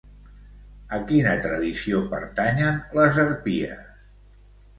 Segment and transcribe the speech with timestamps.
[0.95, 3.87] A quina tradició pertanyen les harpies?